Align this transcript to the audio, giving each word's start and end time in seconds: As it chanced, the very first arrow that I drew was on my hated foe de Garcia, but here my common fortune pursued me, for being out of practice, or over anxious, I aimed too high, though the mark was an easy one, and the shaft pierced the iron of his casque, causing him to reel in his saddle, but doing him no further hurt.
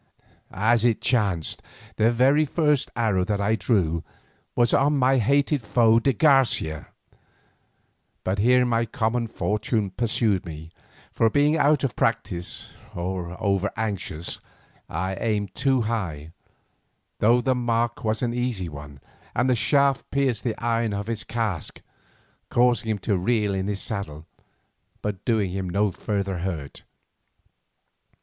As 0.49 0.83
it 0.83 0.99
chanced, 0.99 1.61
the 1.97 2.09
very 2.11 2.43
first 2.43 2.89
arrow 2.95 3.23
that 3.25 3.39
I 3.39 3.53
drew 3.55 4.03
was 4.55 4.73
on 4.73 4.97
my 4.97 5.19
hated 5.19 5.61
foe 5.61 5.99
de 5.99 6.11
Garcia, 6.11 6.87
but 8.23 8.39
here 8.39 8.65
my 8.65 8.85
common 8.87 9.27
fortune 9.27 9.91
pursued 9.91 10.43
me, 10.43 10.71
for 11.11 11.29
being 11.29 11.55
out 11.55 11.83
of 11.83 11.95
practice, 11.95 12.71
or 12.95 13.37
over 13.39 13.69
anxious, 13.77 14.39
I 14.89 15.13
aimed 15.19 15.53
too 15.53 15.81
high, 15.81 16.31
though 17.19 17.39
the 17.39 17.53
mark 17.53 18.03
was 18.03 18.23
an 18.23 18.33
easy 18.33 18.69
one, 18.69 19.01
and 19.35 19.47
the 19.47 19.55
shaft 19.55 20.09
pierced 20.09 20.43
the 20.43 20.57
iron 20.57 20.93
of 20.95 21.05
his 21.05 21.23
casque, 21.23 21.79
causing 22.49 22.89
him 22.89 22.97
to 23.05 23.19
reel 23.19 23.53
in 23.53 23.67
his 23.67 23.83
saddle, 23.83 24.25
but 25.03 25.23
doing 25.25 25.51
him 25.51 25.69
no 25.69 25.91
further 25.91 26.39
hurt. 26.39 26.81